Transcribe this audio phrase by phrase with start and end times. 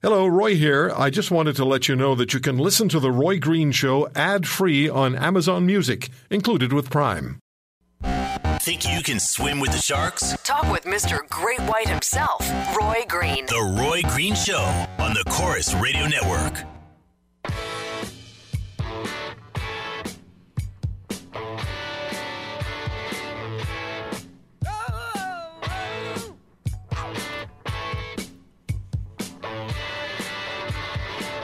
[0.00, 0.92] Hello, Roy here.
[0.96, 3.72] I just wanted to let you know that you can listen to The Roy Green
[3.72, 7.40] Show ad free on Amazon Music, included with Prime.
[8.60, 10.36] Think you can swim with the sharks?
[10.44, 11.28] Talk with Mr.
[11.30, 12.48] Great White himself,
[12.80, 13.46] Roy Green.
[13.46, 14.62] The Roy Green Show
[15.00, 16.64] on the Corus Radio Network.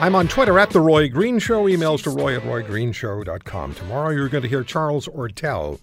[0.00, 1.66] I'm on Twitter at The Roy Green Show.
[1.66, 3.74] Emails to roy at roygreenshow.com.
[3.74, 5.78] Tomorrow you're going to hear Charles Ortel,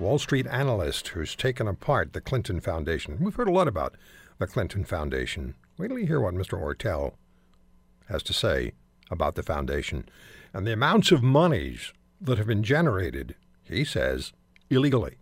[0.00, 3.18] Wall Street analyst who's taken apart the Clinton Foundation.
[3.20, 3.94] We've heard a lot about
[4.40, 5.54] the Clinton Foundation.
[5.78, 6.60] Wait till you hear what Mr.
[6.60, 7.12] Ortel
[8.08, 8.72] has to say
[9.12, 10.08] about the foundation
[10.52, 14.32] and the amounts of monies that have been generated, he says,
[14.70, 15.18] illegally.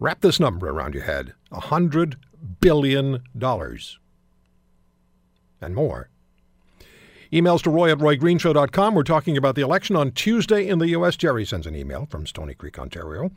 [0.00, 2.14] Wrap this number around your head a $100
[2.58, 3.22] billion
[5.60, 6.08] and more.
[7.32, 8.94] Emails to roy at roygreenshow.com.
[8.94, 11.14] We're talking about the election on Tuesday in the U.S.
[11.14, 13.30] Jerry sends an email from Stony Creek, Ontario.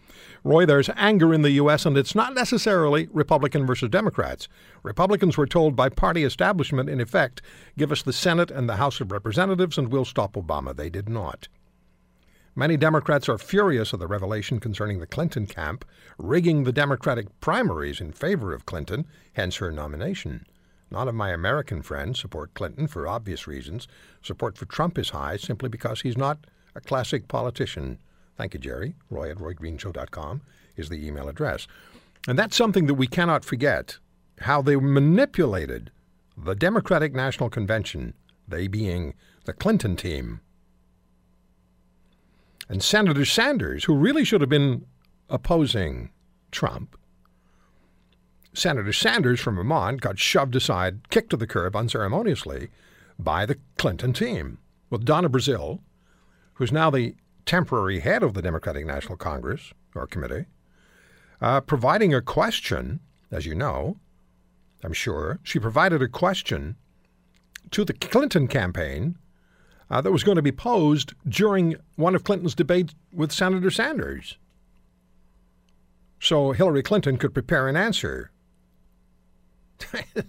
[0.46, 4.48] Roy, there's anger in the U.S., and it's not necessarily Republican versus Democrats.
[4.82, 7.42] Republicans were told by party establishment, in effect,
[7.78, 10.74] give us the Senate and the House of Representatives and we'll stop Obama.
[10.74, 11.50] They did not.
[12.56, 15.84] Many Democrats are furious at the revelation concerning the Clinton camp
[16.18, 20.46] rigging the Democratic primaries in favor of Clinton, hence her nomination.
[20.92, 23.88] None of my American friends support Clinton for obvious reasons.
[24.22, 27.97] Support for Trump is high simply because he's not a classic politician.
[28.38, 28.95] Thank you, Jerry.
[29.09, 30.42] Roy at roygreenshow.com
[30.75, 31.66] is the email address.
[32.28, 34.00] And that's something that we cannot forget
[34.42, 35.92] how they manipulated
[36.38, 38.14] the Democratic National Convention,
[38.47, 39.14] they being
[39.45, 40.42] the Clinton team.
[42.67, 44.86] And Senator Sanders, who really should have been
[45.30, 46.09] opposing
[46.52, 46.97] Trump,
[48.54, 52.70] Senator Sanders from Vermont got shoved aside, kicked to the curb unceremoniously
[53.18, 54.58] by the Clinton team,
[54.90, 55.80] with Donna Brazile,
[56.56, 60.46] who's now the temporary head of the Democratic National Congress or Committee,
[61.40, 63.00] uh, providing a question,
[63.31, 63.98] as you know,
[64.84, 66.75] I'm sure, she provided a question
[67.72, 69.18] to the Clinton campaign
[69.90, 74.38] uh, that was going to be posed during one of Clinton's debates with Senator Sanders.
[76.20, 78.31] So Hillary Clinton could prepare an answer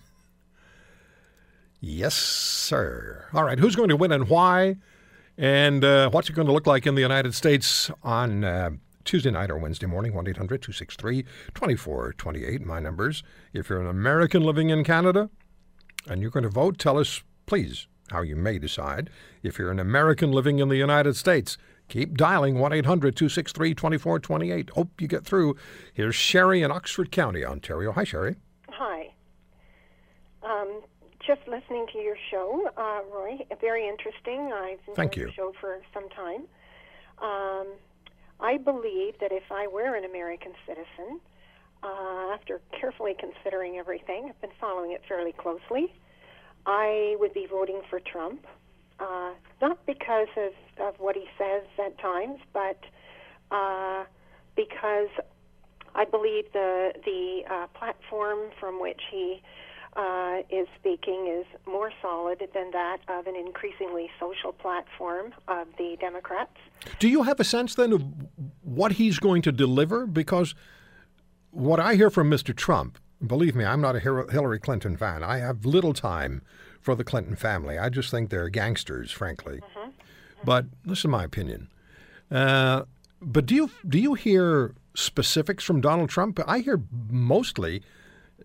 [1.81, 3.27] yes, sir.
[3.33, 4.77] All right, who's going to win and why?
[5.39, 8.71] And uh, what's it going to look like in the United States on uh,
[9.05, 10.15] Tuesday night or Wednesday morning?
[10.15, 11.23] 1 800 263
[11.55, 12.65] 2428.
[12.65, 13.23] My numbers.
[13.53, 15.31] If you're an American living in Canada
[16.09, 19.11] and you're going to vote, tell us, please, how you may decide.
[19.43, 21.57] If you're an American living in the United States,
[21.89, 24.71] keep dialing 1 800 263 2428.
[24.71, 25.57] Hope you get through.
[25.95, 27.93] Here's Sherry in Oxford County, Ontario.
[27.93, 28.37] Hi, Sherry.
[31.27, 33.39] Just listening to your show, uh, Roy.
[33.61, 34.53] Very interesting.
[34.53, 35.27] I've Thank you.
[35.27, 36.45] the show for some time.
[37.21, 37.69] Um,
[38.41, 41.21] I believe that if I were an American citizen,
[41.85, 45.93] uh, after carefully considering everything, I've been following it fairly closely.
[46.67, 48.45] I would be voting for Trump,
[48.99, 50.53] uh, not because of,
[50.85, 52.81] of what he says at times, but
[53.53, 54.05] uh,
[54.57, 55.09] because
[55.95, 59.43] I believe the the uh, platform from which he
[59.97, 65.97] uh, is speaking is more solid than that of an increasingly social platform of the
[66.01, 66.57] Democrats.
[66.99, 68.05] Do you have a sense then of
[68.63, 70.07] what he's going to deliver?
[70.07, 70.55] Because
[71.51, 72.57] what I hear from Mr.
[72.57, 75.23] Trump, believe me, I'm not a Hillary Clinton fan.
[75.23, 76.43] I have little time
[76.81, 77.79] for the Clinton family.
[77.79, 79.61] I just think they're gangsters, frankly.
[79.61, 79.91] Mm-hmm.
[80.45, 81.69] But this is my opinion.
[82.31, 82.85] Uh,
[83.21, 86.41] but do you do you hear specifics from Donald Trump?
[86.47, 87.83] I hear mostly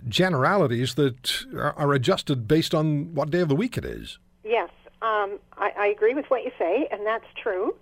[0.08, 4.20] generalities that are, adjusted based on what day of the week it is.
[4.44, 4.70] Yes,
[5.02, 7.76] um, I, I agree with what you say, and that's true.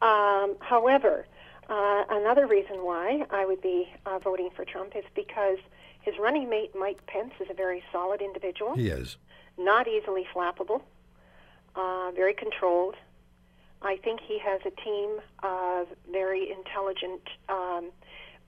[0.00, 1.26] Um, however,
[1.68, 5.58] uh, another reason why I would be uh, voting for Trump is because
[6.00, 9.16] his running mate, Mike Pence, is a very solid individual, He is.
[9.56, 10.82] not easily flappable,
[11.76, 12.96] uh, very controlled.
[13.82, 17.90] I think he has a team of very intelligent um,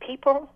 [0.01, 0.51] people.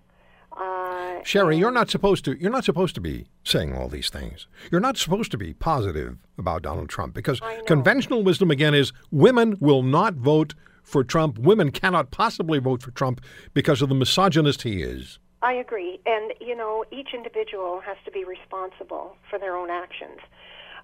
[0.52, 2.40] Uh, Sherry, you're not supposed to.
[2.40, 4.46] You're not supposed to be saying all these things.
[4.70, 9.56] You're not supposed to be positive about Donald Trump because conventional wisdom again is women
[9.60, 11.38] will not vote for Trump.
[11.38, 13.20] Women cannot possibly vote for Trump
[13.54, 15.18] because of the misogynist he is.
[15.42, 16.00] I agree.
[16.04, 20.18] And, you know, each individual has to be responsible for their own actions.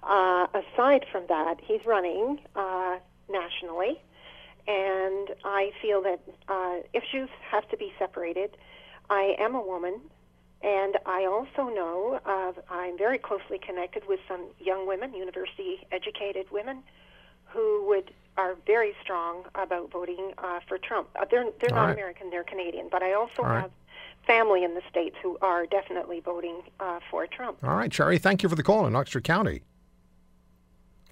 [0.03, 2.97] Uh, aside from that, he's running uh,
[3.29, 3.99] nationally,
[4.67, 8.55] and I feel that uh, issues have to be separated.
[9.09, 10.01] I am a woman,
[10.61, 16.47] And I also know uh, I'm very closely connected with some young women, university educated
[16.51, 16.81] women,
[17.45, 21.07] who would are very strong about voting uh, for Trump.
[21.19, 21.93] Uh, they're they're All not right.
[21.93, 22.87] American, they're Canadian.
[22.91, 23.61] But I also All right.
[23.61, 23.71] have
[24.27, 27.59] family in the states who are definitely voting uh, for Trump.
[27.63, 29.61] All right, Sherry, thank you for the call in Oxford County.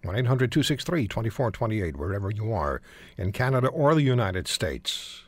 [0.04, 2.82] 1 800 263 2428, wherever you are,
[3.18, 5.23] in Canada or the United States.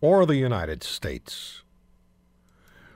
[0.00, 1.62] Or the United States.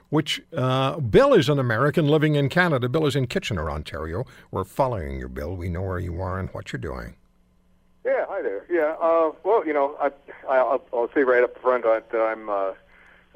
[0.09, 2.89] Which, uh, Bill is an American living in Canada.
[2.89, 4.25] Bill is in Kitchener, Ontario.
[4.51, 5.57] We're following you, Bill.
[5.57, 7.17] We know where you are and what you're doing.
[8.05, 8.67] Yeah, hi there.
[8.69, 10.11] Yeah, uh, well, you know, I,
[10.49, 12.73] I, I'll, I'll say right up front that I'm, uh,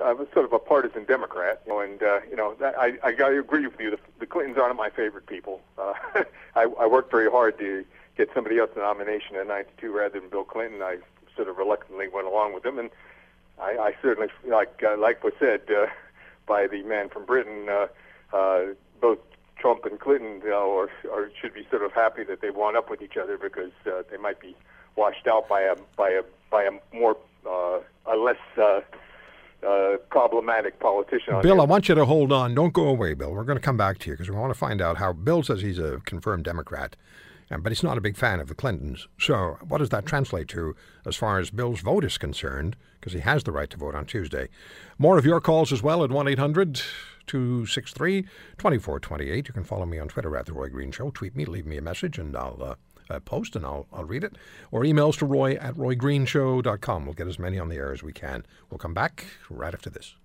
[0.04, 3.12] I'm sort of a partisan Democrat, you know, and uh, you know, that, I, I
[3.12, 3.90] got to agree with you.
[3.90, 5.60] The, the Clintons aren't my favorite people.
[5.78, 5.94] Uh,
[6.54, 7.84] I, I worked very hard to
[8.16, 10.82] get somebody else the nomination in '92 rather than Bill Clinton.
[10.82, 10.98] I
[11.34, 12.90] sort of reluctantly went along with him, and
[13.60, 15.86] I, I certainly, like uh, like was said uh,
[16.46, 17.86] by the man from Britain, uh,
[18.36, 19.18] uh, both
[19.58, 22.90] Trump and Clinton uh, or, or should be sort of happy that they wound up
[22.90, 24.54] with each other because uh, they might be
[24.96, 27.16] washed out by a by a by a more
[27.46, 28.80] uh, a less uh,
[29.66, 31.40] uh, problematic politician.
[31.42, 32.54] Bill, I want you to hold on.
[32.54, 33.32] Don't go away, Bill.
[33.32, 35.42] We're going to come back to you because we want to find out how Bill
[35.42, 36.96] says he's a confirmed Democrat,
[37.48, 39.08] but he's not a big fan of the Clintons.
[39.18, 42.76] So, what does that translate to as far as Bill's vote is concerned?
[42.98, 44.48] Because he has the right to vote on Tuesday.
[44.98, 46.80] More of your calls as well at 1 800
[47.26, 49.48] 263 2428.
[49.48, 51.10] You can follow me on Twitter at The Roy Green Show.
[51.10, 52.62] Tweet me, leave me a message, and I'll.
[52.62, 52.74] Uh,
[53.08, 54.34] uh, post and I'll, I'll read it.
[54.72, 57.04] Or emails to roy at roygreenshow.com.
[57.04, 58.44] We'll get as many on the air as we can.
[58.68, 60.16] We'll come back right after this.